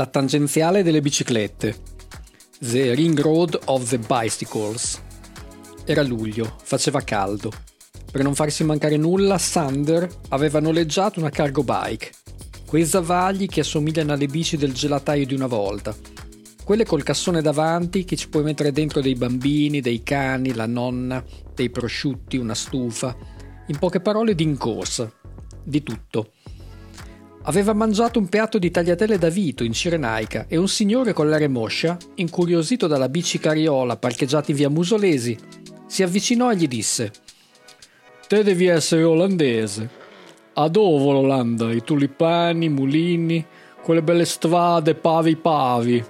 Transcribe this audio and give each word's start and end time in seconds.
La 0.00 0.06
tangenziale 0.06 0.82
delle 0.82 1.02
biciclette. 1.02 1.76
The 2.58 2.94
Ring 2.94 3.20
Road 3.20 3.60
of 3.66 3.86
the 3.86 3.98
Bicycles. 3.98 4.98
Era 5.84 6.02
luglio, 6.02 6.56
faceva 6.62 7.02
caldo. 7.02 7.52
Per 8.10 8.22
non 8.22 8.34
farsi 8.34 8.64
mancare 8.64 8.96
nulla, 8.96 9.36
Sander 9.36 10.08
aveva 10.30 10.58
noleggiato 10.58 11.20
una 11.20 11.28
cargo 11.28 11.62
bike. 11.62 12.12
Quei 12.64 12.86
zavagli 12.86 13.46
che 13.46 13.60
assomigliano 13.60 14.14
alle 14.14 14.26
bici 14.26 14.56
del 14.56 14.72
gelataio 14.72 15.26
di 15.26 15.34
una 15.34 15.48
volta. 15.48 15.94
Quelle 16.64 16.86
col 16.86 17.02
cassone 17.02 17.42
davanti 17.42 18.04
che 18.04 18.16
ci 18.16 18.30
puoi 18.30 18.42
mettere 18.42 18.72
dentro 18.72 19.02
dei 19.02 19.16
bambini, 19.16 19.82
dei 19.82 20.02
cani, 20.02 20.54
la 20.54 20.66
nonna, 20.66 21.22
dei 21.54 21.68
prosciutti, 21.68 22.38
una 22.38 22.54
stufa. 22.54 23.14
In 23.66 23.76
poche 23.78 24.00
parole, 24.00 24.34
di 24.34 24.44
incorsa. 24.44 25.12
Di 25.62 25.82
tutto. 25.82 26.32
Aveva 27.50 27.72
mangiato 27.72 28.20
un 28.20 28.28
piatto 28.28 28.60
di 28.60 28.70
tagliatelle 28.70 29.18
da 29.18 29.28
vito 29.28 29.64
in 29.64 29.72
Cirenaica 29.72 30.44
e 30.46 30.56
un 30.56 30.68
signore 30.68 31.12
con 31.12 31.28
l'aria 31.28 31.48
moscia, 31.48 31.96
incuriosito 32.14 32.86
dalla 32.86 33.08
bici 33.08 33.40
cariola 33.40 33.96
parcheggiata 33.96 34.52
in 34.52 34.56
via 34.56 34.70
Musolesi, 34.70 35.36
si 35.84 36.04
avvicinò 36.04 36.52
e 36.52 36.56
gli 36.56 36.68
disse: 36.68 37.10
Te 38.28 38.44
devi 38.44 38.66
essere 38.66 39.02
olandese. 39.02 39.90
Adoro 40.52 41.10
l'Olanda, 41.10 41.72
i 41.72 41.82
tulipani, 41.82 42.66
i 42.66 42.68
mulini, 42.68 43.44
quelle 43.82 44.04
belle 44.04 44.26
strade 44.26 44.94
pavi 44.94 45.34
pavi. 45.34 46.04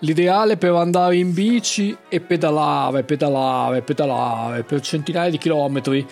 L'ideale 0.00 0.56
per 0.56 0.70
andare 0.74 1.16
in 1.16 1.34
bici 1.34 1.96
e 2.08 2.20
pedalare, 2.20 3.02
pedalare, 3.02 3.82
pedalare 3.82 4.62
per 4.62 4.80
centinaia 4.82 5.30
di 5.30 5.38
chilometri 5.38 6.06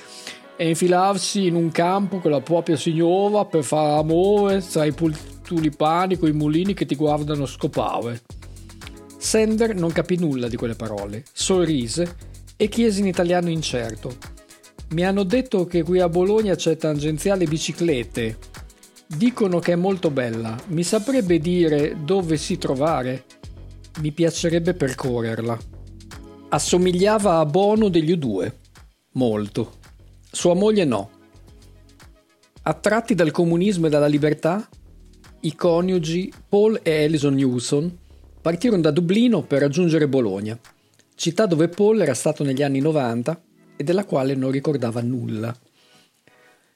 e 0.56 0.68
infilarsi 0.68 1.46
in 1.46 1.54
un 1.54 1.70
campo 1.70 2.18
con 2.18 2.30
la 2.30 2.40
propria 2.40 2.76
signora 2.76 3.44
per 3.44 3.64
fare 3.64 3.98
amore 3.98 4.62
tra 4.66 4.84
i 4.84 4.92
pul- 4.92 5.16
tulipani 5.42 6.18
i 6.20 6.32
mulini 6.32 6.74
che 6.74 6.86
ti 6.86 6.94
guardano 6.94 7.46
scopare. 7.46 8.22
Sender 9.18 9.74
non 9.74 9.92
capì 9.92 10.16
nulla 10.16 10.48
di 10.48 10.56
quelle 10.56 10.74
parole, 10.74 11.24
sorrise 11.32 12.16
e 12.56 12.68
chiese 12.68 13.00
in 13.00 13.06
italiano 13.06 13.48
incerto. 13.48 14.16
Mi 14.90 15.04
hanno 15.04 15.24
detto 15.24 15.64
che 15.66 15.82
qui 15.82 15.98
a 16.00 16.08
Bologna 16.08 16.54
c'è 16.54 16.76
tangenziale 16.76 17.46
biciclette. 17.46 18.38
Dicono 19.06 19.58
che 19.58 19.72
è 19.72 19.76
molto 19.76 20.10
bella. 20.10 20.56
Mi 20.68 20.82
saprebbe 20.82 21.38
dire 21.38 21.96
dove 22.04 22.36
si 22.36 22.58
trovare? 22.58 23.24
Mi 24.00 24.12
piacerebbe 24.12 24.74
percorrerla. 24.74 25.58
Assomigliava 26.50 27.38
a 27.38 27.46
Bono 27.46 27.88
degli 27.88 28.12
U2. 28.12 28.52
Molto. 29.12 29.82
Sua 30.34 30.54
moglie 30.54 30.84
no. 30.84 31.10
Attratti 32.62 33.14
dal 33.14 33.30
comunismo 33.30 33.86
e 33.86 33.88
dalla 33.88 34.08
libertà, 34.08 34.68
i 35.42 35.54
coniugi 35.54 36.32
Paul 36.48 36.80
e 36.82 37.04
Alison 37.04 37.34
Newson 37.34 37.98
partirono 38.42 38.82
da 38.82 38.90
Dublino 38.90 39.42
per 39.42 39.60
raggiungere 39.60 40.08
Bologna, 40.08 40.58
città 41.14 41.46
dove 41.46 41.68
Paul 41.68 42.00
era 42.00 42.14
stato 42.14 42.42
negli 42.42 42.64
anni 42.64 42.80
90 42.80 43.42
e 43.76 43.84
della 43.84 44.04
quale 44.04 44.34
non 44.34 44.50
ricordava 44.50 45.00
nulla. 45.02 45.56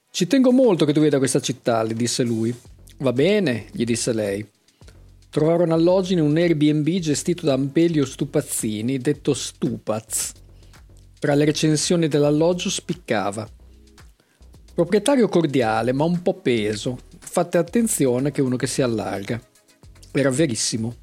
Ci 0.09 0.25
tengo 0.25 0.53
molto 0.53 0.85
che 0.85 0.93
tu 0.93 1.01
veda 1.01 1.17
questa 1.17 1.41
città, 1.41 1.83
le 1.83 1.95
disse 1.95 2.23
lui. 2.23 2.55
Va 2.99 3.11
bene, 3.11 3.65
gli 3.73 3.83
disse 3.83 4.13
lei. 4.13 4.47
Trovarono 5.29 5.73
alloggio 5.73 6.13
in 6.13 6.21
un 6.21 6.37
Airbnb 6.37 6.87
gestito 6.99 7.45
da 7.45 7.53
Ampelio 7.53 8.05
Stupazzini, 8.05 8.99
detto 8.99 9.33
Stupaz. 9.33 10.31
Tra 11.19 11.33
le 11.35 11.43
recensioni 11.43 12.07
dell'alloggio 12.07 12.69
spiccava. 12.69 13.45
Proprietario 14.73 15.27
cordiale, 15.27 15.91
ma 15.91 16.05
un 16.05 16.21
po' 16.21 16.35
peso. 16.35 16.97
Fate 17.19 17.57
attenzione 17.57 18.31
che 18.31 18.41
uno 18.41 18.55
che 18.55 18.67
si 18.67 18.81
allarga. 18.81 19.37
Era 20.13 20.29
verissimo. 20.29 20.95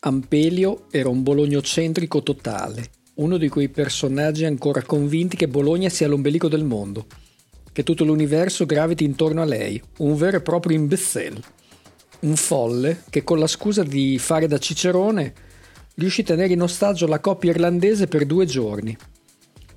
Ampelio 0.00 0.86
era 0.90 1.08
un 1.10 1.22
bolognocentrico 1.22 2.24
totale, 2.24 2.90
uno 3.14 3.36
di 3.36 3.48
quei 3.48 3.68
personaggi 3.68 4.44
ancora 4.46 4.82
convinti 4.82 5.36
che 5.36 5.46
Bologna 5.46 5.90
sia 5.90 6.08
l'ombelico 6.08 6.48
del 6.48 6.64
mondo, 6.64 7.06
che 7.70 7.84
tutto 7.84 8.02
l'universo 8.02 8.66
graviti 8.66 9.04
intorno 9.04 9.42
a 9.42 9.44
lei, 9.44 9.80
un 9.98 10.16
vero 10.16 10.38
e 10.38 10.42
proprio 10.42 10.76
imbecille. 10.76 11.40
Un 12.20 12.34
folle 12.34 13.04
che 13.08 13.22
con 13.22 13.38
la 13.38 13.46
scusa 13.46 13.84
di 13.84 14.18
fare 14.18 14.48
da 14.48 14.58
cicerone 14.58 15.34
riuscì 15.94 16.22
a 16.22 16.24
tenere 16.24 16.52
in 16.52 16.62
ostaggio 16.62 17.06
la 17.06 17.20
coppia 17.20 17.50
irlandese 17.50 18.08
per 18.08 18.26
due 18.26 18.44
giorni, 18.44 18.96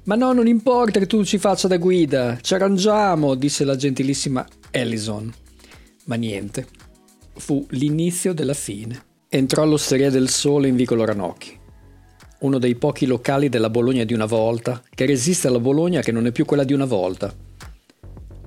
ma 0.06 0.16
no, 0.16 0.34
non 0.34 0.48
importa 0.48 1.00
che 1.00 1.08
tu 1.08 1.24
ci 1.24 1.38
faccia 1.38 1.68
da 1.68 1.78
guida, 1.78 2.38
ci 2.42 2.54
arrangiamo, 2.54 3.36
disse 3.36 3.64
la 3.64 3.76
gentilissima 3.76 4.46
Ellison. 4.70 5.34
Ma 6.06 6.16
niente, 6.16 6.68
fu 7.36 7.66
l'inizio 7.70 8.34
della 8.34 8.54
fine. 8.54 9.12
Entrò 9.30 9.64
all'Osteria 9.64 10.10
del 10.10 10.30
Sole 10.30 10.68
in 10.68 10.76
vicolo 10.76 11.06
Ranocchi, 11.06 11.58
uno 12.40 12.60
dei 12.60 12.76
pochi 12.76 13.06
locali 13.06 13.48
della 13.48 13.70
Bologna 13.70 14.04
di 14.04 14.14
una 14.14 14.26
volta, 14.26 14.84
che 14.94 15.06
resiste 15.06 15.48
alla 15.48 15.60
Bologna 15.60 16.02
che 16.02 16.12
non 16.12 16.28
è 16.28 16.32
più 16.32 16.44
quella 16.44 16.66
di 16.66 16.74
una 16.74 16.86
volta. 16.86 17.34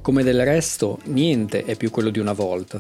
Come 0.02 0.22
del 0.22 0.44
resto, 0.44 1.00
niente 1.06 1.64
è 1.64 1.74
più 1.74 1.90
quello 1.90 2.10
di 2.10 2.18
una 2.18 2.34
volta. 2.34 2.78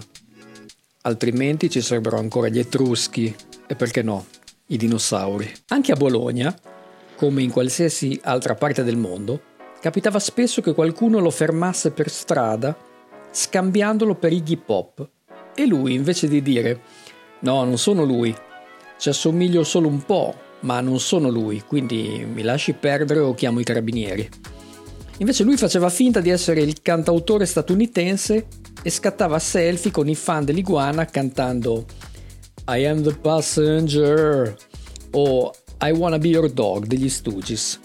Altrimenti 1.02 1.70
ci 1.70 1.80
sarebbero 1.80 2.18
ancora 2.18 2.48
gli 2.48 2.58
Etruschi 2.58 3.34
e 3.66 3.74
perché 3.74 4.02
no, 4.02 4.26
i 4.66 4.76
dinosauri. 4.76 5.50
Anche 5.68 5.92
a 5.92 5.96
Bologna, 5.96 6.54
come 7.16 7.42
in 7.42 7.50
qualsiasi 7.50 8.20
altra 8.22 8.54
parte 8.54 8.84
del 8.84 8.96
mondo, 8.96 9.40
capitava 9.80 10.18
spesso 10.18 10.60
che 10.60 10.74
qualcuno 10.74 11.18
lo 11.18 11.30
fermasse 11.30 11.90
per 11.90 12.08
strada 12.10 12.76
scambiandolo 13.30 14.14
per 14.14 14.32
Iggy 14.32 14.56
Pop 14.56 15.08
e 15.54 15.66
lui 15.66 15.94
invece 15.94 16.28
di 16.28 16.42
dire 16.42 16.80
no, 17.40 17.64
non 17.64 17.78
sono 17.78 18.04
lui, 18.04 18.34
ci 18.98 19.08
assomiglio 19.08 19.62
solo 19.64 19.88
un 19.88 20.04
po', 20.04 20.34
ma 20.60 20.80
non 20.80 21.00
sono 21.00 21.28
lui, 21.28 21.62
quindi 21.66 22.26
mi 22.30 22.42
lasci 22.42 22.72
perdere 22.72 23.20
o 23.20 23.34
chiamo 23.34 23.60
i 23.60 23.64
carabinieri. 23.64 24.28
Invece 25.18 25.44
lui 25.44 25.56
faceva 25.56 25.88
finta 25.88 26.20
di 26.20 26.30
essere 26.30 26.60
il 26.60 26.82
cantautore 26.82 27.46
statunitense 27.46 28.46
e 28.82 28.90
scattava 28.90 29.38
selfie 29.38 29.90
con 29.90 30.08
i 30.08 30.14
fan 30.14 30.44
dell'iguana 30.44 31.06
cantando 31.06 31.86
I 32.68 32.84
am 32.84 33.02
the 33.02 33.14
passenger 33.14 34.54
o 35.12 35.52
i 35.78 35.90
Wanna 35.90 36.18
Be 36.18 36.28
Your 36.28 36.50
Dog 36.50 36.86
degli 36.86 37.08
Stooges. 37.08 37.78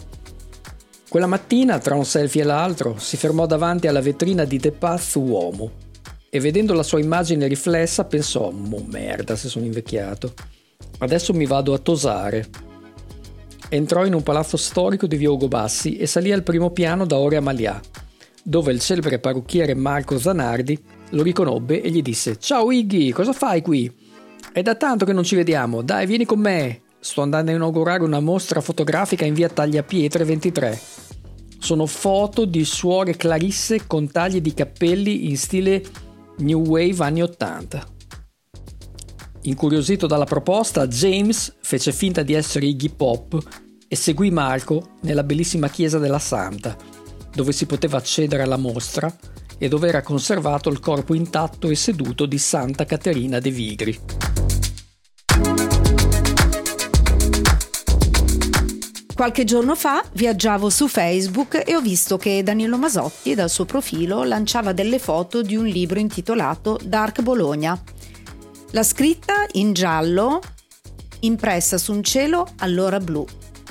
Quella 1.09 1.27
mattina, 1.27 1.77
tra 1.79 1.95
un 1.95 2.05
selfie 2.05 2.41
e 2.41 2.45
l'altro, 2.45 2.95
si 2.97 3.17
fermò 3.17 3.45
davanti 3.45 3.87
alla 3.87 3.99
vetrina 3.99 4.45
di 4.45 4.59
The 4.59 4.71
Path 4.71 5.15
Uomo 5.15 5.71
e 6.29 6.39
vedendo 6.39 6.73
la 6.73 6.83
sua 6.83 7.01
immagine 7.01 7.47
riflessa 7.47 8.05
pensò: 8.05 8.49
Mo 8.49 8.81
merda 8.87 9.35
se 9.35 9.49
sono 9.49 9.65
invecchiato. 9.65 10.33
Adesso 10.99 11.33
mi 11.33 11.45
vado 11.45 11.73
a 11.73 11.79
tosare. 11.79 12.47
Entrò 13.67 14.05
in 14.05 14.13
un 14.13 14.23
palazzo 14.23 14.55
storico 14.55 15.05
di 15.05 15.17
Via 15.17 15.31
Ugo 15.31 15.49
Bassi 15.49 15.97
e 15.97 16.07
salì 16.07 16.31
al 16.31 16.43
primo 16.43 16.71
piano 16.71 17.05
da 17.05 17.17
Ore 17.17 17.35
Amalia, 17.35 17.79
dove 18.41 18.71
il 18.71 18.79
celebre 18.79 19.19
parrucchiere 19.19 19.73
Marco 19.73 20.17
Zanardi 20.17 20.81
lo 21.09 21.23
riconobbe 21.23 21.81
e 21.81 21.89
gli 21.89 22.01
disse: 22.01 22.39
Ciao 22.39 22.71
Iggy, 22.71 23.11
cosa 23.11 23.33
fai 23.33 23.61
qui? 23.61 23.93
È 24.53 24.61
da 24.61 24.75
tanto 24.75 25.03
che 25.03 25.13
non 25.13 25.23
ci 25.23 25.35
vediamo, 25.35 25.81
dai, 25.81 26.05
vieni 26.05 26.23
con 26.23 26.39
me. 26.39 26.81
Sto 27.03 27.23
andando 27.23 27.49
a 27.49 27.55
inaugurare 27.55 28.03
una 28.03 28.19
mostra 28.19 28.61
fotografica 28.61 29.25
in 29.25 29.33
via 29.33 29.49
Tagliapietre 29.49 30.23
23. 30.23 30.79
Sono 31.57 31.87
foto 31.87 32.45
di 32.45 32.63
suore 32.63 33.17
clarisse 33.17 33.87
con 33.87 34.11
tagli 34.11 34.39
di 34.39 34.53
capelli 34.53 35.27
in 35.27 35.35
stile 35.35 35.83
New 36.37 36.63
Wave 36.63 37.03
anni 37.03 37.23
80. 37.23 37.87
Incuriosito 39.41 40.05
dalla 40.05 40.25
proposta, 40.25 40.85
James 40.85 41.55
fece 41.61 41.91
finta 41.91 42.21
di 42.21 42.33
essere 42.33 42.67
Iggy 42.67 42.89
Pop 42.89 43.35
e 43.87 43.95
seguì 43.95 44.29
Marco 44.29 44.97
nella 45.01 45.23
bellissima 45.23 45.69
chiesa 45.69 45.97
della 45.97 46.19
Santa, 46.19 46.77
dove 47.33 47.51
si 47.51 47.65
poteva 47.65 47.97
accedere 47.97 48.43
alla 48.43 48.57
mostra 48.57 49.11
e 49.57 49.67
dove 49.67 49.87
era 49.87 50.03
conservato 50.03 50.69
il 50.69 50.79
corpo 50.79 51.15
intatto 51.15 51.67
e 51.67 51.75
seduto 51.75 52.27
di 52.27 52.37
Santa 52.37 52.85
Caterina 52.85 53.39
de 53.39 53.49
Vigri. 53.49 53.99
Qualche 59.21 59.43
giorno 59.43 59.75
fa 59.75 60.03
viaggiavo 60.13 60.71
su 60.71 60.87
Facebook 60.87 61.61
e 61.63 61.75
ho 61.75 61.79
visto 61.79 62.17
che 62.17 62.41
Danilo 62.41 62.79
Masotti 62.79 63.35
dal 63.35 63.51
suo 63.51 63.65
profilo 63.65 64.23
lanciava 64.23 64.73
delle 64.73 64.97
foto 64.97 65.43
di 65.43 65.55
un 65.55 65.67
libro 65.67 65.99
intitolato 65.99 66.79
Dark 66.83 67.21
Bologna. 67.21 67.79
La 68.71 68.81
scritta 68.81 69.45
in 69.51 69.73
giallo 69.73 70.41
impressa 71.19 71.77
su 71.77 71.93
un 71.93 72.01
cielo 72.01 72.47
allora 72.61 72.97
blu 72.97 73.23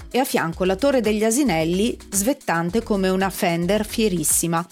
e 0.09 0.21
a 0.21 0.25
fianco 0.25 0.63
la 0.63 0.77
torre 0.77 1.01
degli 1.01 1.25
asinelli 1.25 1.99
svettante 2.11 2.85
come 2.85 3.09
una 3.09 3.29
Fender 3.29 3.85
fierissima. 3.85 4.65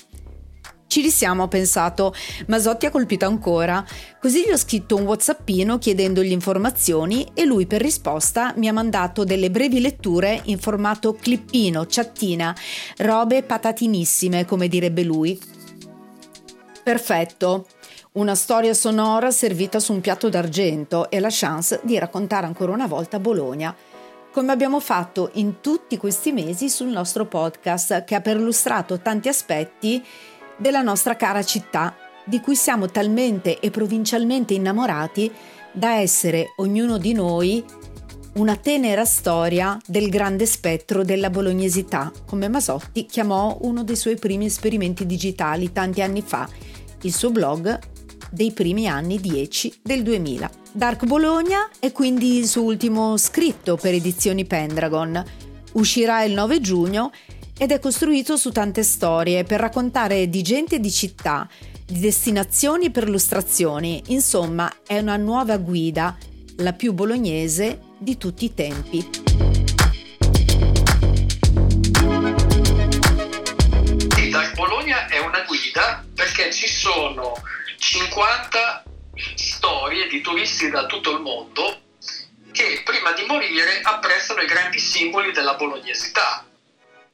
Ci 0.88 1.02
risiamo, 1.02 1.42
ho 1.42 1.48
pensato. 1.48 2.14
Masotti 2.46 2.86
ha 2.86 2.90
colpito 2.90 3.26
ancora. 3.26 3.84
Così 4.18 4.46
gli 4.46 4.50
ho 4.50 4.56
scritto 4.56 4.96
un 4.96 5.02
whatsappino 5.02 5.76
chiedendogli 5.76 6.32
informazioni 6.32 7.28
e 7.34 7.44
lui 7.44 7.66
per 7.66 7.82
risposta 7.82 8.54
mi 8.56 8.68
ha 8.68 8.72
mandato 8.72 9.22
delle 9.22 9.50
brevi 9.50 9.80
letture 9.80 10.40
in 10.44 10.58
formato 10.58 11.12
clippino, 11.12 11.84
chattina, 11.86 12.56
robe 12.98 13.42
patatinissime, 13.42 14.46
come 14.46 14.66
direbbe 14.66 15.02
lui. 15.02 15.38
Perfetto. 16.82 17.66
Una 18.12 18.34
storia 18.34 18.72
sonora 18.72 19.30
servita 19.30 19.78
su 19.80 19.92
un 19.92 20.00
piatto 20.00 20.30
d'argento 20.30 21.10
e 21.10 21.20
la 21.20 21.28
chance 21.30 21.80
di 21.82 21.98
raccontare 21.98 22.46
ancora 22.46 22.72
una 22.72 22.86
volta 22.86 23.20
Bologna 23.20 23.76
come 24.30 24.52
abbiamo 24.52 24.78
fatto 24.78 25.30
in 25.34 25.60
tutti 25.60 25.96
questi 25.96 26.32
mesi 26.32 26.68
sul 26.68 26.88
nostro 26.88 27.24
podcast 27.24 28.04
che 28.04 28.14
ha 28.14 28.20
perlustrato 28.20 29.00
tanti 29.00 29.28
aspetti 29.28 30.04
della 30.58 30.82
nostra 30.82 31.16
cara 31.16 31.42
città, 31.42 31.96
di 32.24 32.40
cui 32.40 32.56
siamo 32.56 32.90
talmente 32.90 33.58
e 33.58 33.70
provincialmente 33.70 34.52
innamorati 34.52 35.32
da 35.72 35.94
essere 35.94 36.52
ognuno 36.56 36.98
di 36.98 37.12
noi 37.12 37.64
una 38.34 38.56
tenera 38.56 39.04
storia 39.04 39.78
del 39.86 40.08
grande 40.10 40.46
spettro 40.46 41.02
della 41.02 41.30
bolognesità, 41.30 42.12
come 42.26 42.48
Masotti 42.48 43.06
chiamò 43.06 43.58
uno 43.62 43.82
dei 43.82 43.96
suoi 43.96 44.16
primi 44.16 44.46
esperimenti 44.46 45.06
digitali 45.06 45.72
tanti 45.72 46.02
anni 46.02 46.22
fa, 46.22 46.48
il 47.02 47.12
suo 47.12 47.30
blog 47.30 47.78
dei 48.30 48.52
primi 48.52 48.86
anni 48.86 49.18
10 49.18 49.80
del 49.82 50.02
2000. 50.02 50.50
Dark 50.72 51.06
Bologna 51.06 51.68
è 51.78 51.90
quindi 51.92 52.36
il 52.36 52.46
suo 52.46 52.62
ultimo 52.62 53.16
scritto 53.16 53.76
per 53.76 53.94
edizioni 53.94 54.44
Pendragon. 54.44 55.24
Uscirà 55.72 56.22
il 56.22 56.34
9 56.34 56.60
giugno 56.60 57.10
ed 57.58 57.72
è 57.72 57.80
costruito 57.80 58.36
su 58.36 58.52
tante 58.52 58.84
storie 58.84 59.42
per 59.42 59.58
raccontare 59.58 60.28
di 60.28 60.42
gente 60.42 60.76
e 60.76 60.80
di 60.80 60.90
città, 60.90 61.48
di 61.84 61.98
destinazioni 61.98 62.86
e 62.86 62.90
perlustrazioni, 62.90 64.02
insomma 64.06 64.72
è 64.86 64.98
una 64.98 65.16
nuova 65.16 65.56
guida, 65.58 66.16
la 66.58 66.72
più 66.72 66.92
bolognese 66.92 67.80
di 67.98 68.16
tutti 68.16 68.44
i 68.44 68.54
tempi. 68.54 69.10
Dark 74.30 74.54
Bologna 74.54 75.08
è 75.08 75.18
una 75.18 75.42
guida 75.46 76.04
perché 76.14 76.52
ci 76.52 76.68
sono 76.68 77.32
50 77.78 78.84
storie 79.34 80.06
di 80.08 80.20
turisti 80.20 80.70
da 80.70 80.86
tutto 80.86 81.16
il 81.16 81.22
mondo 81.22 81.80
che 82.52 82.82
prima 82.84 83.12
di 83.12 83.24
morire 83.26 83.80
apprezzano 83.82 84.42
i 84.42 84.46
grandi 84.46 84.78
simboli 84.78 85.32
della 85.32 85.54
bolognesità, 85.54 86.44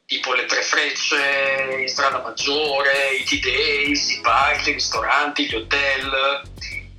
tipo 0.06 0.34
le 0.34 0.44
tre 0.44 0.62
frecce 0.62 1.78
in 1.80 1.88
strada 1.88 2.20
maggiore, 2.20 3.14
i 3.14 3.24
T-Days, 3.24 4.10
i 4.10 4.20
parchi, 4.20 4.70
i 4.70 4.74
ristoranti, 4.74 5.46
gli 5.46 5.54
hotel, 5.54 6.42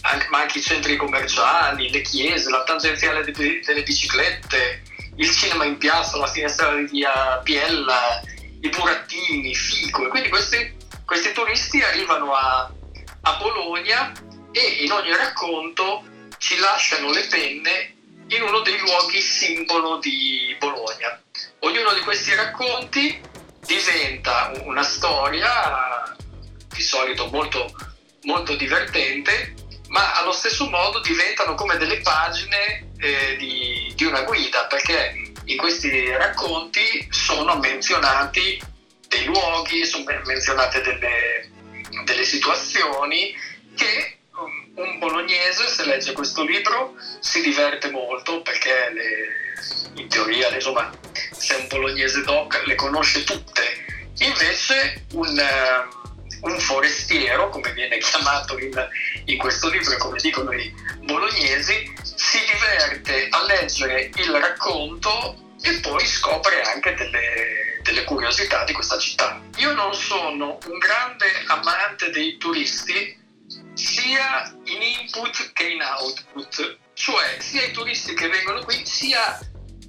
anche, 0.02 0.28
ma 0.30 0.42
anche 0.42 0.60
i 0.60 0.62
centri 0.62 0.96
commerciali, 0.96 1.92
le 1.92 2.02
chiese, 2.02 2.50
la 2.50 2.64
tangenziale 2.64 3.24
delle 3.24 3.84
biciclette, 3.84 4.82
il 5.18 5.32
cinema 5.32 5.66
in 5.66 5.78
piazza, 5.78 6.18
la 6.18 6.28
finestra 6.28 6.76
di 6.76 6.86
via 6.86 7.40
Biella, 7.44 8.22
i 8.62 8.70
burattini, 8.70 9.54
fico. 9.54 10.06
E 10.06 10.10
quindi 10.10 10.30
questi, 10.30 10.76
questi 11.06 11.32
turisti 11.32 11.82
arrivano 11.82 12.34
a, 12.34 12.72
a 13.22 13.34
Bologna 13.38 14.12
e 14.52 14.62
in 14.84 14.92
ogni 14.92 15.16
racconto 15.16 16.04
ci 16.38 16.58
lasciano 16.58 17.12
le 17.12 17.26
penne 17.28 17.94
in 18.28 18.42
uno 18.42 18.62
dei 18.62 18.78
luoghi 18.80 19.22
simbolo 19.22 19.98
di 19.98 20.56
Bologna. 20.60 21.20
Ognuno 21.66 21.96
di 21.96 22.02
questi 22.02 22.32
racconti 22.36 23.20
diventa 23.66 24.52
una 24.66 24.84
storia 24.84 26.16
di 26.72 26.82
solito 26.84 27.26
molto, 27.32 27.74
molto 28.22 28.56
divertente, 28.56 29.56
ma 29.88 30.14
allo 30.14 30.32
stesso 30.32 30.70
modo 30.70 31.02
diventano 31.02 31.56
come 31.56 31.78
delle 31.78 32.02
pagine 32.02 32.92
eh, 33.00 33.36
di, 33.38 33.92
di 33.96 34.04
una 34.04 34.22
guida, 34.22 34.68
perché 34.68 35.34
in 35.46 35.58
questi 35.58 36.08
racconti 36.12 37.08
sono 37.10 37.58
menzionati 37.58 38.62
dei 39.08 39.26
luoghi, 39.26 39.86
sono 39.86 40.04
menzionate 40.24 40.82
delle, 40.82 41.50
delle 42.04 42.26
situazioni 42.26 43.36
che 43.76 44.20
un 44.76 45.00
bolognese 45.00 45.68
se 45.68 45.86
legge 45.86 46.12
questo 46.12 46.44
libro 46.44 46.96
si 47.20 47.42
diverte 47.42 47.90
molto 47.90 48.42
perché 48.42 48.92
le, 48.92 50.02
in 50.02 50.08
teoria 50.10 50.54
insomma, 50.54 50.92
se 51.38 51.56
è 51.56 51.60
un 51.60 51.68
bolognese 51.68 52.22
doc 52.24 52.62
le 52.66 52.76
conosce 52.76 53.24
tutte 53.24 53.86
invece 54.20 55.06
un, 55.14 55.38
uh, 55.38 56.50
un 56.50 56.60
forestiero 56.60 57.50
come 57.50 57.72
viene 57.74 57.98
chiamato 57.98 58.58
in, 58.58 58.90
in 59.26 59.38
questo 59.38 59.70
libro 59.70 59.98
come 59.98 60.20
dicono 60.22 60.52
i 60.54 60.74
bolognesi 61.02 61.94
si 62.04 62.40
diverte 62.52 63.28
a 63.30 63.44
leggere 63.46 64.10
il 64.16 64.32
racconto 64.32 65.44
e 65.62 65.80
poi 65.80 66.06
scopre 66.06 66.62
anche 66.62 66.94
delle, 66.94 67.80
delle, 67.82 68.04
curiosità 68.04 68.64
di 68.66 68.74
questa 68.74 69.00
città. 69.00 69.42
Io 69.58 69.74
non 69.74 69.94
sono 69.94 70.60
un 70.66 70.78
grande 70.78 71.26
amante 71.48 72.12
dei 72.12 72.38
turisti, 72.38 73.18
sia 73.74 74.54
in 74.66 74.82
input 74.82 75.54
che 75.54 75.68
in 75.68 75.82
output, 75.82 76.78
cioè 76.94 77.38
sia 77.40 77.64
i 77.64 77.72
turisti 77.72 78.14
che 78.14 78.28
vengono 78.28 78.64
qui, 78.64 78.86
sia 78.86 79.40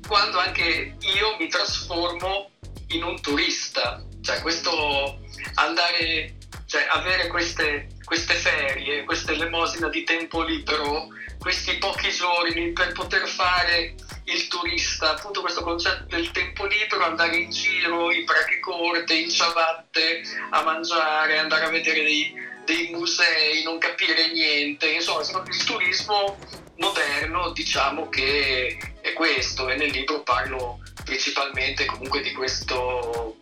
quando 0.07 0.39
anche 0.39 0.97
io 1.01 1.37
mi 1.39 1.49
trasformo 1.49 2.51
in 2.89 3.03
un 3.03 3.21
turista, 3.21 4.03
cioè 4.23 4.41
questo 4.41 5.19
andare, 5.55 6.37
cioè 6.67 6.87
avere 6.91 7.27
queste, 7.29 7.89
queste 8.05 8.35
ferie, 8.35 9.05
questa 9.05 9.33
elemosina 9.33 9.89
di 9.89 10.05
tempo 10.05 10.43
libero, 10.43 11.09
questi 11.39 11.77
pochi 11.79 12.11
giorni 12.11 12.73
per 12.73 12.93
poter 12.93 13.27
fare 13.27 13.95
il 14.25 14.49
turista, 14.49 15.13
appunto 15.13 15.41
questo 15.41 15.63
concetto 15.63 16.05
del 16.09 16.31
tempo 16.31 16.67
libero, 16.67 17.05
andare 17.05 17.37
in 17.37 17.51
giro 17.51 18.13
in 18.13 18.25
braghe 18.25 18.61
corte, 18.61 19.15
in 19.15 19.31
ciabatte, 19.31 20.23
a 20.51 20.63
mangiare, 20.63 21.39
andare 21.39 21.65
a 21.65 21.71
vedere 21.71 22.03
dei, 22.03 22.33
dei 22.65 22.91
musei, 22.91 23.63
non 23.65 23.79
capire 23.79 24.33
niente, 24.33 24.89
insomma 24.89 25.21
il 25.23 25.65
turismo 25.65 26.39
moderno 26.79 27.53
diciamo 27.53 28.09
che 28.09 28.77
questo 29.17 29.69
e 29.71 29.77
nel 29.77 29.91
libro 29.91 30.23
parlo 30.23 30.79
principalmente 31.03 31.87
comunque 31.87 32.21
di 32.21 32.33
questo, 32.33 33.39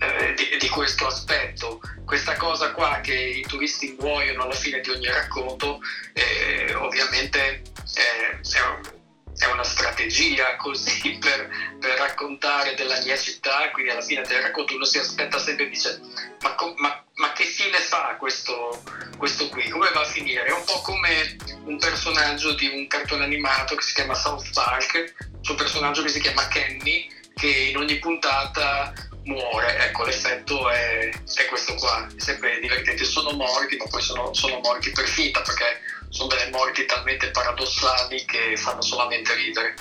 eh, 0.00 0.34
di, 0.34 0.56
di 0.58 0.68
questo 0.68 1.06
aspetto, 1.06 1.80
questa 2.04 2.36
cosa 2.36 2.72
qua 2.72 3.00
che 3.00 3.14
i 3.14 3.42
turisti 3.42 3.96
muoiono 3.98 4.42
alla 4.42 4.54
fine 4.54 4.80
di 4.80 4.90
ogni 4.90 5.06
racconto 5.06 5.80
eh, 6.12 6.74
ovviamente 6.74 7.62
eh, 7.94 8.40
è, 8.40 9.44
è 9.44 9.50
una 9.52 9.62
strategia 9.62 10.56
così 10.56 11.16
per, 11.22 11.48
per, 11.78 11.96
raccontare 11.98 12.74
della 12.74 13.00
mia 13.04 13.16
città, 13.16 13.70
quindi 13.70 13.92
alla 13.92 14.02
fine 14.02 14.22
del 14.22 14.42
racconto 14.42 14.74
uno 14.74 14.84
si 14.84 14.98
aspetta 14.98 15.38
sempre 15.38 15.66
e 15.66 15.68
dice 15.68 16.00
ma, 16.40 16.56
ma, 16.76 17.03
ma 17.16 17.32
che 17.32 17.44
fine 17.44 17.78
fa 17.78 18.16
questo, 18.18 18.82
questo, 19.16 19.48
qui? 19.48 19.68
Come 19.68 19.90
va 19.90 20.00
a 20.00 20.04
finire? 20.04 20.44
È 20.44 20.52
un 20.52 20.64
po' 20.64 20.80
come 20.80 21.36
un 21.64 21.78
personaggio 21.78 22.54
di 22.54 22.66
un 22.66 22.86
cartone 22.86 23.24
animato 23.24 23.74
che 23.76 23.82
si 23.82 23.94
chiama 23.94 24.14
South 24.14 24.50
Park, 24.52 25.14
c'è 25.40 25.50
un 25.50 25.56
personaggio 25.56 26.02
che 26.02 26.08
si 26.08 26.20
chiama 26.20 26.48
Kenny 26.48 27.08
che 27.34 27.48
in 27.48 27.76
ogni 27.76 27.98
puntata 27.98 28.92
muore, 29.24 29.78
ecco 29.78 30.04
l'effetto 30.04 30.68
è, 30.70 31.08
è 31.10 31.44
questo 31.46 31.74
qua, 31.74 32.06
è 32.06 32.20
sempre 32.20 32.58
divertente, 32.60 33.04
sono 33.04 33.32
morti 33.32 33.76
ma 33.76 33.86
poi 33.86 34.02
sono, 34.02 34.34
sono 34.34 34.60
morti 34.62 34.90
per 34.90 35.06
finta 35.06 35.40
perché 35.40 35.80
sono 36.10 36.28
delle 36.28 36.50
morti 36.50 36.84
talmente 36.84 37.30
paradossali 37.30 38.24
che 38.24 38.56
fanno 38.56 38.82
solamente 38.82 39.34
ridere. 39.34 39.74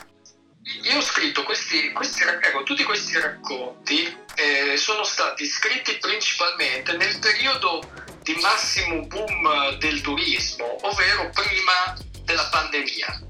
Io 0.84 0.98
ho 0.98 1.02
scritto 1.02 1.44
questi, 1.44 1.92
questi 1.92 2.24
ecco, 2.24 2.64
tutti 2.64 2.84
questi 2.84 3.20
racconti 3.20 4.16
eh, 4.36 4.78
sono 4.78 5.04
stati 5.04 5.46
scritti 5.46 5.98
principalmente 5.98 6.96
nel 6.96 7.20
periodo 7.20 7.82
di 8.22 8.34
massimo 8.42 9.06
boom 9.08 9.78
del 9.80 10.00
turismo, 10.00 10.78
ovvero 10.88 11.30
prima 11.32 11.98
della 12.24 12.48
pandemia. 12.50 13.22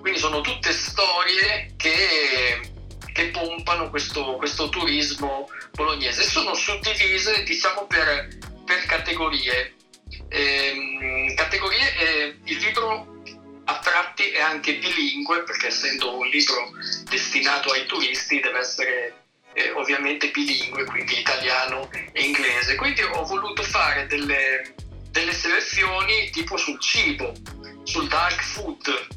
Quindi 0.00 0.18
sono 0.18 0.40
tutte 0.40 0.72
storie 0.72 1.74
che, 1.76 2.72
che 3.12 3.26
pompano 3.26 3.90
questo, 3.90 4.36
questo, 4.36 4.70
turismo 4.70 5.50
bolognese. 5.72 6.22
Sono 6.22 6.54
suddivise 6.54 7.42
diciamo 7.42 7.86
per, 7.86 8.28
per 8.64 8.86
categorie 8.86 9.74
ehm, 10.28 11.34
categorie 11.34 11.96
eh, 11.96 12.36
il 12.44 12.58
libro 12.58 13.19
a 13.70 13.78
tratti 13.78 14.30
è 14.30 14.40
anche 14.40 14.78
bilingue 14.78 15.44
perché 15.44 15.68
essendo 15.68 16.18
un 16.18 16.26
libro 16.26 16.70
destinato 17.08 17.70
ai 17.70 17.86
turisti 17.86 18.40
deve 18.40 18.58
essere 18.58 19.14
eh, 19.52 19.70
ovviamente 19.72 20.30
bilingue, 20.30 20.84
quindi 20.84 21.18
italiano 21.18 21.88
e 22.12 22.22
inglese. 22.22 22.74
Quindi 22.74 23.02
ho 23.02 23.24
voluto 23.24 23.62
fare 23.62 24.06
delle, 24.06 24.74
delle 25.10 25.32
selezioni 25.32 26.30
tipo 26.30 26.56
sul 26.56 26.80
cibo, 26.80 27.32
sul 27.84 28.08
dark 28.08 28.42
food, 28.42 29.08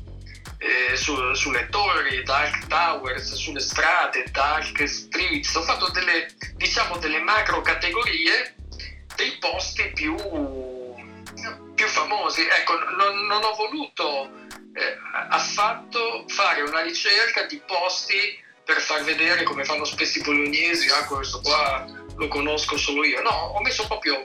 eh, 0.60 0.96
su, 0.96 1.34
sulle 1.34 1.68
torri, 1.70 2.24
dark 2.24 2.68
towers, 2.68 3.34
sulle 3.34 3.60
strade, 3.60 4.26
dark 4.32 4.88
streets. 4.88 5.56
Ho 5.56 5.64
fatto 5.64 5.90
delle, 5.90 6.28
diciamo, 6.56 6.98
delle 6.98 7.20
macro 7.20 7.62
categorie 7.62 8.56
dei 9.16 9.38
posti 9.40 9.92
più, 9.94 10.16
famosi. 12.34 12.48
Ecco, 12.48 12.80
non, 12.96 13.26
non 13.28 13.44
ho 13.44 13.54
voluto 13.54 14.32
eh, 14.74 14.98
affatto 15.30 16.26
fare 16.28 16.62
una 16.62 16.82
ricerca 16.82 17.44
di 17.44 17.62
posti 17.66 18.42
per 18.66 18.80
far 18.80 19.04
vedere 19.04 19.44
come 19.44 19.64
fanno 19.64 19.86
spesso 19.86 20.20
i 20.20 20.22
bolognesi, 20.22 20.90
ah 20.90 21.06
questo 21.06 21.42
qua 21.42 21.86
lo 22.16 22.28
conosco 22.28 22.78
solo 22.78 23.04
io. 23.04 23.22
No, 23.22 23.30
ho 23.30 23.62
messo 23.62 23.86
proprio 23.88 24.22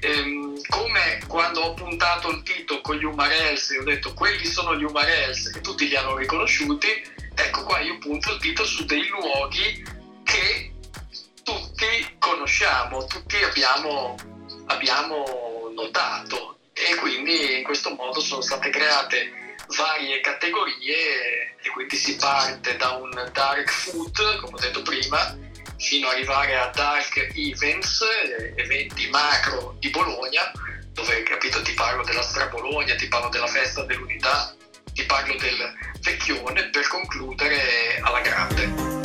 ehm, 0.00 0.60
come 0.68 1.22
quando 1.26 1.60
ho 1.60 1.74
puntato 1.74 2.30
il 2.30 2.42
dito 2.42 2.80
con 2.80 2.96
gli 2.96 3.04
Umarels 3.04 3.70
e 3.70 3.78
ho 3.78 3.84
detto 3.84 4.12
quelli 4.12 4.44
sono 4.44 4.76
gli 4.76 4.84
Umarels 4.84 5.54
e 5.54 5.60
tutti 5.60 5.88
li 5.88 5.96
hanno 5.96 6.16
riconosciuti, 6.16 6.88
ecco 7.34 7.64
qua 7.64 7.78
io 7.80 7.98
punto 7.98 8.32
il 8.32 8.38
dito 8.40 8.64
su 8.64 8.84
dei 8.84 9.06
luoghi 9.06 9.84
che 10.24 10.72
tutti 11.44 12.16
conosciamo, 12.18 13.06
tutti 13.06 13.36
abbiamo, 13.36 14.16
abbiamo 14.66 15.70
notato 15.72 16.55
e 16.76 16.94
quindi 16.96 17.56
in 17.56 17.64
questo 17.64 17.94
modo 17.94 18.20
sono 18.20 18.42
state 18.42 18.68
create 18.68 19.56
varie 19.76 20.20
categorie 20.20 21.54
e 21.60 21.70
quindi 21.72 21.96
si 21.96 22.16
parte 22.16 22.76
da 22.76 22.90
un 22.90 23.10
dark 23.32 23.70
food, 23.70 24.40
come 24.40 24.52
ho 24.52 24.60
detto 24.60 24.82
prima, 24.82 25.36
fino 25.78 26.08
ad 26.08 26.14
arrivare 26.14 26.56
a 26.56 26.70
Dark 26.74 27.30
Events, 27.34 28.04
eventi 28.56 29.08
macro 29.08 29.76
di 29.78 29.88
Bologna, 29.90 30.52
dove 30.92 31.22
capito 31.22 31.62
ti 31.62 31.72
parlo 31.72 32.04
della 32.04 32.22
Stra 32.22 32.46
Bologna, 32.46 32.94
ti 32.94 33.08
parlo 33.08 33.28
della 33.30 33.46
festa 33.46 33.82
dell'unità, 33.84 34.54
ti 34.92 35.04
parlo 35.04 35.34
del 35.36 35.74
vecchione 36.00 36.68
per 36.70 36.86
concludere 36.88 37.98
alla 38.02 38.20
grande. 38.20 38.95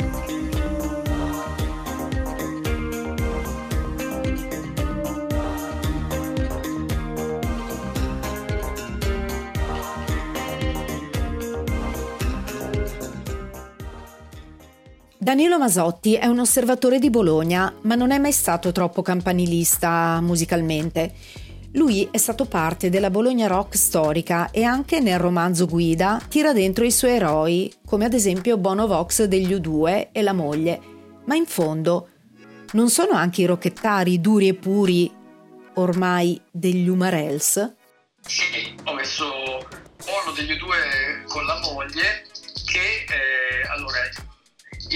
Danilo 15.22 15.56
Masotti 15.56 16.14
è 16.14 16.26
un 16.26 16.40
osservatore 16.40 16.98
di 16.98 17.08
Bologna, 17.08 17.72
ma 17.82 17.94
non 17.94 18.10
è 18.10 18.18
mai 18.18 18.32
stato 18.32 18.72
troppo 18.72 19.02
campanilista 19.02 20.18
musicalmente. 20.20 21.14
Lui 21.74 22.08
è 22.10 22.18
stato 22.18 22.44
parte 22.44 22.90
della 22.90 23.08
Bologna 23.08 23.46
rock 23.46 23.76
storica 23.76 24.50
e 24.50 24.64
anche 24.64 24.98
nel 24.98 25.20
romanzo 25.20 25.66
Guida 25.66 26.20
tira 26.28 26.52
dentro 26.52 26.84
i 26.84 26.90
suoi 26.90 27.12
eroi, 27.12 27.72
come 27.86 28.04
ad 28.04 28.14
esempio 28.14 28.56
Bono 28.56 28.88
Vox 28.88 29.22
degli 29.22 29.54
U2 29.54 30.08
e 30.10 30.22
la 30.22 30.32
moglie. 30.32 30.80
Ma 31.26 31.36
in 31.36 31.46
fondo, 31.46 32.08
non 32.72 32.90
sono 32.90 33.12
anche 33.12 33.42
i 33.42 33.46
rocchettari 33.46 34.20
duri 34.20 34.48
e 34.48 34.54
puri 34.54 35.08
ormai 35.74 36.40
degli 36.50 36.88
Umarels? 36.88 37.74
Sì, 38.22 38.74
ho 38.82 38.94
messo 38.94 39.24
Bono 40.04 40.34
degli 40.34 40.50
U2 40.50 41.28
con 41.28 41.46
la 41.46 41.60
moglie 41.60 42.26
che 42.66 43.04
eh, 43.06 43.68
allora 43.68 43.98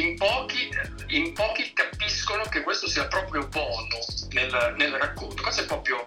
in 0.01 0.17
pochi, 0.17 0.69
in 1.09 1.33
pochi, 1.33 1.73
capiscono 1.73 2.45
che 2.45 2.63
questo 2.63 2.89
sia 2.89 3.07
proprio 3.07 3.47
Bono 3.49 3.99
nel, 4.31 4.75
nel 4.77 4.93
racconto. 4.93 5.43
Questo 5.43 5.63
è 5.63 5.67
proprio 5.67 6.07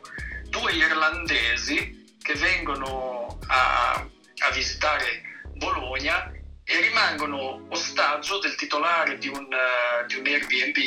due 0.49 0.73
irlandesi 0.73 2.15
che 2.21 2.33
vengono 2.35 3.39
a, 3.47 3.93
a 3.93 4.51
visitare 4.53 5.43
Bologna 5.55 6.31
e 6.63 6.81
rimangono 6.81 7.65
ostaggio 7.69 8.39
del 8.39 8.55
titolare 8.55 9.17
di 9.17 9.27
un, 9.27 9.45
uh, 9.45 10.05
di 10.05 10.15
un 10.15 10.25
Airbnb 10.25 10.77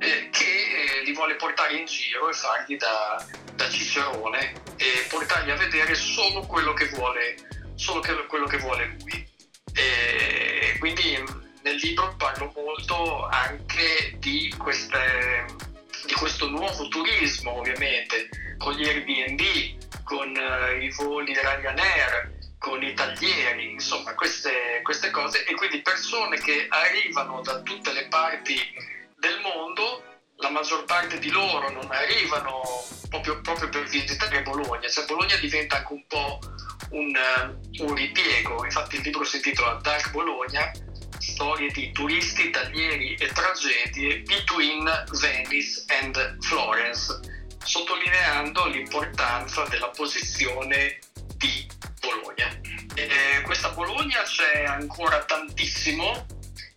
eh, 0.00 0.28
che 0.30 0.44
eh, 0.44 1.04
li 1.04 1.12
vuole 1.12 1.36
portare 1.36 1.76
in 1.76 1.86
giro 1.86 2.28
e 2.28 2.32
fargli 2.32 2.76
da, 2.76 3.24
da, 3.54 3.68
cicerone 3.68 4.52
e 4.76 5.06
portargli 5.08 5.50
a 5.50 5.56
vedere 5.56 5.94
solo 5.94 6.40
quello 6.46 6.72
che 6.72 6.88
vuole, 6.88 7.36
solo 7.74 8.00
quello 8.26 8.46
che 8.46 8.58
vuole 8.58 8.96
lui. 9.00 9.26
E 9.74 10.76
quindi 10.78 11.17
nel 11.78 11.86
libro 11.86 12.12
parlo 12.16 12.52
molto 12.56 13.26
anche 13.26 14.16
di, 14.18 14.52
queste, 14.58 15.46
di 16.06 16.12
questo 16.14 16.48
nuovo 16.48 16.88
turismo 16.88 17.58
ovviamente, 17.58 18.28
con 18.58 18.72
gli 18.72 18.84
Airbnb, 18.84 20.02
con 20.02 20.28
uh, 20.28 20.82
i 20.82 20.90
voli 20.96 21.32
Ryanair, 21.32 22.36
con 22.58 22.82
i 22.82 22.92
taglieri, 22.94 23.70
insomma 23.70 24.14
queste, 24.14 24.80
queste 24.82 25.10
cose. 25.10 25.44
E 25.44 25.54
quindi 25.54 25.80
persone 25.80 26.38
che 26.38 26.66
arrivano 26.68 27.40
da 27.42 27.60
tutte 27.62 27.92
le 27.92 28.08
parti 28.08 28.58
del 29.16 29.40
mondo 29.40 30.02
la 30.40 30.50
maggior 30.50 30.84
parte 30.84 31.18
di 31.18 31.30
loro 31.30 31.68
non 31.70 31.88
arrivano 31.90 32.62
proprio, 33.10 33.40
proprio, 33.40 33.68
per 33.68 33.88
visitare 33.88 34.42
Bologna, 34.42 34.88
cioè 34.88 35.04
Bologna 35.04 35.34
diventa 35.36 35.78
anche 35.78 35.92
un 35.92 36.06
po' 36.06 36.38
un, 36.90 37.12
un 37.78 37.94
ripiego, 37.94 38.64
infatti 38.64 38.96
il 38.96 39.02
libro 39.02 39.24
si 39.24 39.36
intitola 39.36 39.80
Dark 39.82 40.12
Bologna 40.12 40.70
storie 41.32 41.70
di 41.70 41.92
turisti, 41.92 42.50
taglieri 42.50 43.14
e 43.14 43.26
tragedie 43.28 44.20
between 44.20 44.84
Venice 45.20 45.84
and 46.00 46.42
Florence, 46.42 47.20
sottolineando 47.62 48.66
l'importanza 48.66 49.64
della 49.64 49.90
posizione 49.90 50.98
di 51.36 51.66
Bologna. 52.00 52.48
E 52.94 53.42
questa 53.42 53.70
Bologna 53.70 54.22
c'è 54.22 54.64
ancora 54.64 55.24
tantissimo 55.24 56.26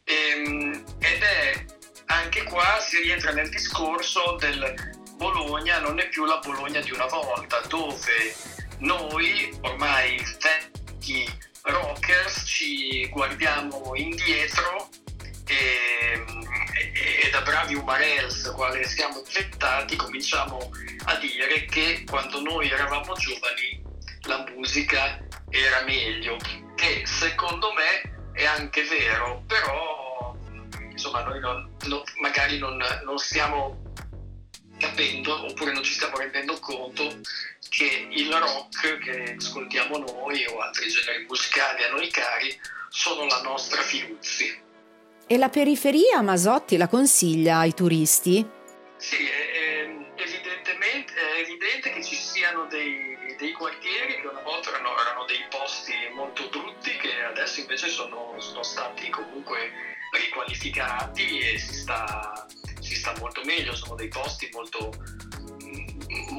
ehm, 0.03 0.83
ed 0.99 1.21
è 1.21 1.65
anche 2.07 2.43
qua 2.43 2.77
si 2.81 3.01
rientra 3.01 3.31
nel 3.31 3.49
discorso 3.49 4.35
del 4.39 4.99
Bologna 5.15 5.79
non 5.79 5.99
è 5.99 6.09
più 6.09 6.25
la 6.25 6.39
Bologna 6.43 6.81
di 6.81 6.91
una 6.91 7.05
volta, 7.05 7.61
dove 7.67 8.35
noi 8.79 9.55
ormai 9.61 10.19
vecchi 10.39 11.25
rockers 11.63 12.43
ci 12.45 13.07
guardiamo 13.09 13.91
indietro 13.95 14.89
e, 15.47 16.23
e, 16.93 17.27
e 17.27 17.29
da 17.29 17.41
bravi 17.41 17.75
umarels 17.75 18.51
quale 18.55 18.83
siamo 18.85 19.21
diventati 19.21 19.95
cominciamo 19.95 20.71
a 21.05 21.15
dire 21.15 21.65
che 21.65 22.03
quando 22.09 22.41
noi 22.41 22.69
eravamo 22.69 23.13
giovani 23.13 23.83
la 24.23 24.45
musica 24.55 25.19
era 25.49 25.83
meglio 25.83 26.37
che 26.75 27.03
secondo 27.05 27.71
me 27.73 28.31
è 28.33 28.45
anche 28.45 28.83
vero 28.83 29.43
però 29.45 30.35
insomma 30.89 31.23
noi 31.23 31.39
non, 31.39 31.69
non, 31.85 32.01
magari 32.21 32.57
non, 32.57 32.77
non 33.03 33.17
stiamo 33.17 33.81
capendo 34.77 35.45
oppure 35.45 35.73
non 35.73 35.83
ci 35.83 35.93
stiamo 35.93 36.17
rendendo 36.17 36.57
conto 36.59 37.19
che 37.71 38.05
il 38.09 38.29
rock 38.29 38.97
che 38.97 39.35
ascoltiamo 39.37 39.97
noi 39.97 40.45
o 40.47 40.59
altri 40.59 40.89
generi 40.89 41.25
musicali 41.25 41.83
a 41.85 41.91
noi 41.91 42.09
cari 42.09 42.59
sono 42.89 43.25
la 43.25 43.39
nostra 43.43 43.81
Fiuzzi. 43.81 44.61
E 45.25 45.37
la 45.37 45.47
periferia 45.47 46.21
Masotti 46.21 46.75
la 46.75 46.89
consiglia 46.89 47.59
ai 47.59 47.73
turisti? 47.73 48.45
Sì, 48.97 49.25
è, 49.25 49.87
evidentemente 50.15 51.13
è 51.13 51.39
evidente 51.39 51.93
che 51.93 52.03
ci 52.03 52.15
siano 52.15 52.65
dei, 52.65 53.15
dei 53.37 53.53
quartieri 53.53 54.19
che 54.19 54.27
una 54.27 54.41
volta 54.41 54.67
erano, 54.67 54.99
erano, 54.99 55.23
dei 55.23 55.45
posti 55.49 55.93
molto 56.13 56.49
brutti 56.49 56.97
che 56.97 57.23
adesso 57.23 57.61
invece 57.61 57.87
sono, 57.87 58.35
sono 58.39 58.63
stati 58.63 59.09
comunque 59.09 59.71
riqualificati 60.11 61.39
e 61.39 61.57
si 61.57 61.73
sta, 61.73 62.45
si 62.81 62.95
sta 62.95 63.13
molto 63.19 63.41
meglio, 63.45 63.73
sono 63.77 63.95
dei 63.95 64.09
posti 64.09 64.49
molto 64.51 64.91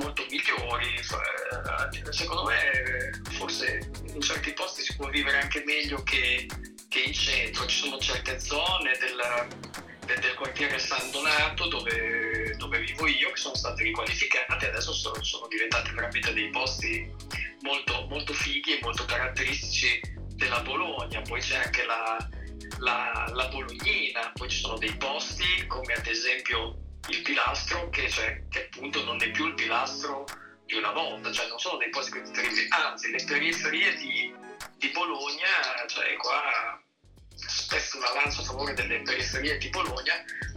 molto 0.03 0.27
migliori. 0.29 0.95
Eh, 0.95 2.13
secondo 2.13 2.45
me, 2.45 3.11
forse 3.31 3.91
in 4.13 4.21
certi 4.21 4.53
posti 4.53 4.83
si 4.83 4.97
può 4.97 5.09
vivere 5.09 5.41
anche 5.41 5.63
meglio 5.65 6.03
che, 6.03 6.49
che 6.89 7.01
in 7.01 7.13
centro. 7.13 7.67
Ci 7.67 7.85
sono 7.85 7.99
certe 7.99 8.39
zone 8.41 8.93
del, 8.99 10.21
del, 10.21 10.35
quartiere 10.35 10.79
San 10.79 11.11
Donato 11.11 11.69
dove, 11.69 12.55
dove, 12.59 12.81
vivo 12.81 13.07
io 13.07 13.31
che 13.31 13.41
sono 13.41 13.55
state 13.55 13.83
riqualificate 13.83 14.67
e 14.67 14.69
adesso 14.69 14.93
sono, 14.93 15.23
sono 15.23 15.47
diventate 15.49 15.93
veramente 15.93 16.33
dei 16.33 16.51
posti 16.51 17.11
molto, 17.61 18.07
molto 18.09 18.33
fighi 18.33 18.79
e 18.79 18.81
molto 18.83 19.05
caratteristici 19.05 20.01
della 20.35 20.61
Bologna. 20.61 21.23
Poi 21.23 21.41
c'è 21.41 21.57
anche 21.57 21.85
la, 21.85 22.29
la, 22.79 23.31
la 23.33 23.49
Bolognina, 23.49 24.33
poi 24.35 24.49
ci 24.49 24.59
sono 24.59 24.77
dei 24.79 24.95
posti 24.97 25.67
come 25.67 25.95
ad 25.95 26.07
esempio 26.07 26.82
il 27.09 27.23
pilastro 27.23 27.89
che, 27.91 28.09
cioè, 28.09 28.43
che, 28.49 28.69
appunto 28.73 29.05
non 29.05 29.23
è 29.23 29.31
più 29.31 29.47
il 29.47 29.55
pilastro 29.55 30.27
di 30.67 30.75
una 30.75 30.93
volta, 30.93 31.33
cioè 31.33 31.49
non 31.49 31.59
sono 31.59 31.79
dei 31.79 31.91
posti 31.91 32.11
periferie, 32.11 32.69
anzi 32.69 33.11
le 33.11 33.25
periferie 33.25 33.95
di, 33.97 34.35
di 34.77 34.89
Bologna, 34.89 35.87
cioè 35.87 36.15
qua 36.17 36.81
spesso 37.35 37.97
una 37.97 38.13
lancia 38.15 38.41
a 38.41 38.45
favore 38.45 38.75
delle 38.75 39.03
periferie 39.03 39.59
di 39.59 39.69
Bologna, 39.69 40.15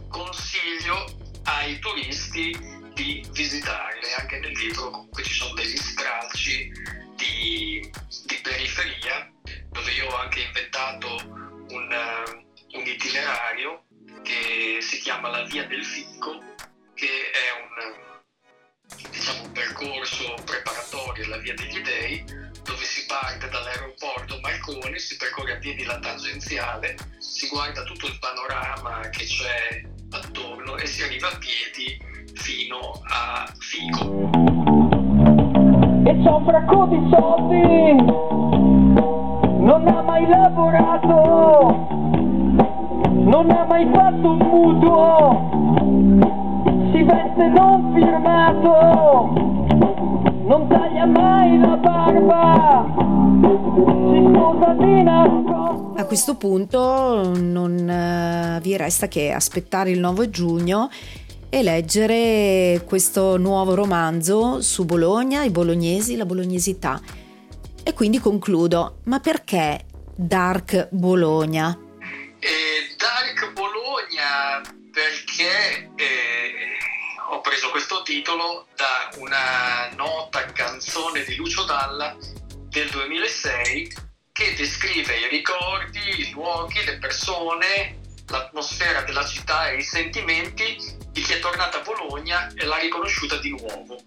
consiglio 0.08 1.04
ai 1.44 1.78
turisti 1.80 2.56
di 2.94 3.26
visitarle, 3.32 4.14
anche 4.14 4.38
nel 4.38 4.52
libro 4.52 4.90
comunque 4.90 5.22
ci 5.22 5.34
sono 5.34 5.54
degli 5.54 5.76
stralci 5.76 6.70
di 7.16 7.90
di, 8.26 8.40
periferia, 8.42 9.30
dove 9.70 9.90
io 9.92 10.08
ho 10.08 10.16
anche 10.16 10.40
inventato 10.40 11.16
un, 11.68 11.90
uh, 11.90 12.78
un 12.78 12.86
itinerario 12.86 13.84
che 14.26 14.80
si 14.80 14.98
chiama 14.98 15.28
la 15.28 15.44
Via 15.44 15.64
del 15.68 15.84
Fico, 15.84 16.42
che 16.94 17.06
è 17.06 17.46
un, 17.62 17.68
diciamo, 19.10 19.44
un 19.44 19.52
percorso 19.52 20.34
preparatorio 20.44 21.26
alla 21.26 21.38
Via 21.38 21.54
degli 21.54 21.80
Dei, 21.80 22.24
dove 22.64 22.82
si 22.82 23.06
parte 23.06 23.48
dall'aeroporto 23.48 24.40
Marconi, 24.40 24.98
si 24.98 25.16
percorre 25.16 25.52
a 25.52 25.58
piedi 25.58 25.84
la 25.84 26.00
tangenziale, 26.00 26.96
si 27.18 27.46
guarda 27.46 27.84
tutto 27.84 28.08
il 28.08 28.18
panorama 28.18 29.08
che 29.10 29.24
c'è 29.24 29.82
attorno 30.10 30.76
e 30.76 30.86
si 30.86 31.04
arriva 31.04 31.28
a 31.28 31.38
piedi 31.38 31.96
fino 32.34 33.00
a 33.04 33.46
Fico. 33.58 34.02
E 36.04 36.10
un 36.10 36.44
fracco 36.44 36.86
di 36.86 36.98
soldi, 37.10 37.94
non 39.62 39.86
ha 39.86 40.02
mai 40.02 40.26
lavorato, 40.26 41.86
non 43.26 43.50
ha 43.50 43.64
mai 43.64 43.88
fatto 43.92 44.30
un 44.30 44.38
mutuo, 44.38 45.50
si 46.92 47.02
veste 47.02 47.48
non 47.48 47.92
firmato, 47.92 49.32
non 50.46 50.68
taglia 50.68 51.06
mai 51.06 51.58
la 51.58 51.76
barba, 51.76 52.86
si 54.12 54.28
sposa 54.28 54.74
di 54.74 55.02
nascosto. 55.02 55.94
A 55.96 56.04
questo 56.04 56.36
punto 56.36 57.32
non 57.36 57.88
eh, 57.88 58.60
vi 58.62 58.76
resta 58.76 59.08
che 59.08 59.32
aspettare 59.32 59.90
il 59.90 59.98
9 59.98 60.30
giugno 60.30 60.88
e 61.48 61.62
leggere 61.64 62.84
questo 62.86 63.38
nuovo 63.38 63.74
romanzo 63.74 64.60
su 64.60 64.84
Bologna, 64.84 65.42
i 65.42 65.50
bolognesi, 65.50 66.14
la 66.14 66.26
bolognesità. 66.26 67.00
E 67.82 67.92
quindi 67.92 68.20
concludo, 68.20 68.98
ma 69.04 69.18
perché 69.18 69.84
Dark 70.14 70.88
Bologna? 70.92 71.76
Perché 74.96 75.90
eh, 75.94 76.78
ho 77.28 77.42
preso 77.42 77.68
questo 77.68 78.00
titolo 78.00 78.66
da 78.76 79.10
una 79.18 79.90
nota 79.94 80.50
canzone 80.52 81.22
di 81.22 81.34
Lucio 81.34 81.64
Dalla 81.64 82.16
del 82.70 82.88
2006 82.88 83.94
che 84.32 84.54
descrive 84.54 85.18
i 85.18 85.28
ricordi, 85.28 85.98
i 85.98 86.30
luoghi, 86.30 86.82
le 86.82 86.96
persone, 86.96 88.00
l'atmosfera 88.28 89.02
della 89.02 89.26
città 89.26 89.68
e 89.68 89.76
i 89.76 89.82
sentimenti 89.82 90.78
di 91.10 91.20
chi 91.20 91.34
è 91.34 91.40
tornato 91.40 91.76
a 91.76 91.82
Bologna 91.82 92.50
e 92.54 92.64
l'ha 92.64 92.78
riconosciuta 92.78 93.36
di 93.36 93.50
nuovo. 93.50 94.02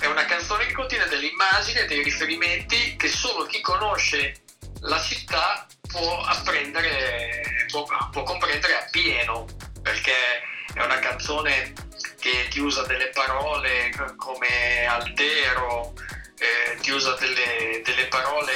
È 0.00 0.06
una 0.06 0.24
canzone 0.24 0.66
che 0.66 0.72
contiene 0.72 1.06
delle 1.06 1.26
immagini 1.26 1.78
e 1.78 1.86
dei 1.86 2.02
riferimenti 2.02 2.96
che 2.96 3.06
solo 3.06 3.46
chi 3.46 3.60
conosce 3.60 4.42
la 4.80 5.00
città 5.00 5.64
può 5.88 6.20
apprendere, 6.22 7.66
può, 7.70 7.86
può 8.10 8.24
comprendere 8.24 8.78
appieno, 8.78 9.46
perché 9.88 10.42
è 10.74 10.84
una 10.84 10.98
canzone 10.98 11.72
che 12.20 12.48
ti 12.50 12.60
usa 12.60 12.82
delle 12.82 13.08
parole 13.08 13.90
come 14.16 14.84
altero, 14.84 15.94
eh, 16.38 16.78
ti 16.82 16.90
usa 16.90 17.14
delle, 17.14 17.80
delle 17.82 18.06
parole 18.08 18.52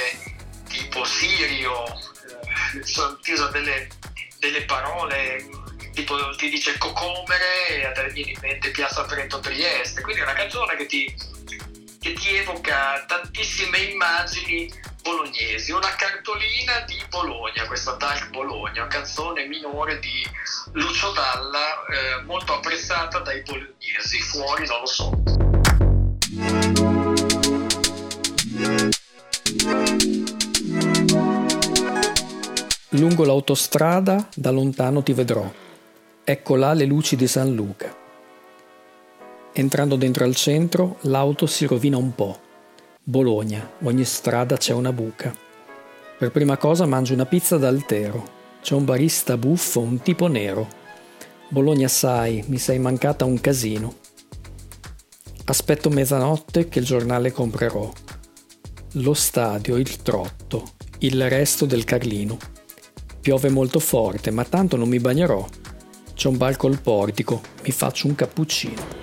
tipo 0.69 1.03
Sirio, 1.03 1.85
eh, 1.85 3.17
ti 3.21 3.31
usa 3.31 3.47
delle, 3.47 3.87
delle 4.37 4.63
parole 4.65 5.43
tipo 5.93 6.35
ti 6.35 6.49
dice 6.49 6.77
cocomere 6.77 7.67
e 7.67 7.85
a 7.85 7.91
te 7.91 8.09
viene 8.09 8.31
in 8.31 8.39
mente 8.39 8.69
Piazza 8.69 9.03
Trento 9.05 9.39
Trieste, 9.39 10.01
quindi 10.01 10.21
è 10.21 10.25
una 10.25 10.33
canzone 10.33 10.75
che 10.75 10.85
ti, 10.85 11.15
che 11.99 12.13
ti 12.13 12.35
evoca 12.35 13.05
tantissime 13.07 13.79
immagini 13.79 14.71
bolognesi, 15.03 15.71
una 15.71 15.93
cartolina 15.95 16.79
di 16.87 16.97
Bologna, 17.09 17.67
questa 17.67 17.91
Dark 17.91 18.29
Bologna, 18.29 18.87
canzone 18.87 19.45
minore 19.45 19.99
di 19.99 20.25
Lucio 20.71 21.11
Dalla, 21.11 21.85
eh, 21.85 22.23
molto 22.23 22.53
apprezzata 22.53 23.19
dai 23.19 23.43
bolognesi, 23.43 24.19
fuori 24.21 24.65
non 24.65 24.79
lo 24.79 24.85
so. 24.85 25.21
Lungo 32.91 33.25
l'autostrada 33.25 34.29
da 34.33 34.51
lontano 34.51 35.03
ti 35.03 35.11
vedrò. 35.13 35.51
Ecco 36.23 36.55
là 36.55 36.73
le 36.73 36.85
luci 36.85 37.17
di 37.17 37.27
San 37.27 37.53
Luca. 37.53 37.93
Entrando 39.51 39.97
dentro 39.97 40.23
al 40.23 40.35
centro, 40.35 40.97
l'auto 41.01 41.45
si 41.45 41.65
rovina 41.65 41.97
un 41.97 42.15
po'. 42.15 42.42
Bologna, 43.05 43.69
ogni 43.81 44.05
strada 44.05 44.55
c'è 44.55 44.71
una 44.71 44.93
buca. 44.93 45.35
Per 46.17 46.31
prima 46.31 46.55
cosa 46.55 46.85
mangio 46.85 47.13
una 47.13 47.25
pizza 47.25 47.57
d'altero. 47.57 48.25
C'è 48.61 48.75
un 48.75 48.85
barista 48.85 49.35
buffo, 49.35 49.81
un 49.81 50.01
tipo 50.01 50.27
nero. 50.27 50.65
Bologna 51.49 51.89
sai, 51.89 52.45
mi 52.47 52.57
sei 52.57 52.79
mancata 52.79 53.25
un 53.25 53.41
casino. 53.41 53.95
Aspetto 55.43 55.89
mezzanotte 55.89 56.69
che 56.69 56.79
il 56.79 56.85
giornale 56.85 57.33
comprerò. 57.33 57.91
Lo 58.93 59.13
stadio, 59.13 59.75
il 59.75 60.01
trotto, 60.01 60.69
il 60.99 61.29
resto 61.29 61.65
del 61.65 61.83
Carlino. 61.83 62.37
Piove 63.19 63.49
molto 63.49 63.79
forte, 63.79 64.31
ma 64.31 64.45
tanto 64.45 64.77
non 64.77 64.87
mi 64.87 64.99
bagnerò. 64.99 65.45
C'è 66.13 66.29
un 66.29 66.37
bar 66.37 66.55
col 66.55 66.79
portico, 66.79 67.41
mi 67.65 67.71
faccio 67.71 68.07
un 68.07 68.15
cappuccino. 68.15 69.02